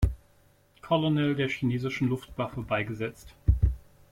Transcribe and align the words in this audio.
Colonel 0.81 1.35
der 1.35 1.47
chinesischen 1.47 2.07
Luftwaffe 2.07 2.63
beigesetzt. 2.63 3.35